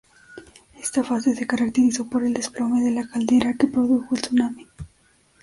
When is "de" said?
2.81-2.89